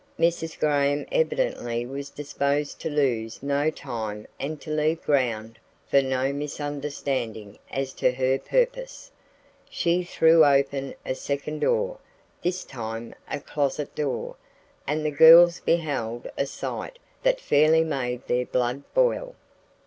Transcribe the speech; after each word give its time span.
Mrs. 0.17 0.57
Graham 0.59 1.05
evidently 1.11 1.85
was 1.85 2.09
disposed 2.09 2.79
to 2.81 2.89
lose 2.89 3.43
no 3.43 3.69
time 3.69 4.25
and 4.39 4.59
to 4.61 4.71
leave 4.71 4.99
ground 5.03 5.59
for 5.85 6.01
no 6.01 6.33
misunderstanding 6.33 7.59
as 7.69 7.93
to 7.93 8.11
her 8.13 8.39
purpose. 8.39 9.11
She 9.69 10.01
threw 10.03 10.43
open 10.43 10.95
a 11.05 11.13
second 11.13 11.59
door, 11.59 11.99
this 12.41 12.63
time 12.65 13.13
a 13.29 13.39
closet 13.39 13.93
door, 13.93 14.37
and 14.87 15.05
the 15.05 15.11
girls 15.11 15.59
beheld 15.59 16.27
a 16.35 16.47
sight 16.47 16.97
that 17.21 17.39
fairly 17.39 17.83
made 17.83 18.25
their 18.25 18.47
blood 18.47 18.81
boil. 18.95 19.35